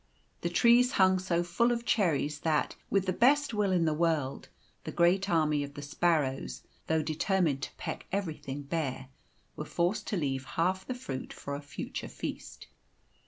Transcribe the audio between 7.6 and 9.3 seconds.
to peck everything bare,